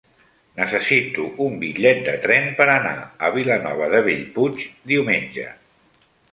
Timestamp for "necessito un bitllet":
0.59-2.01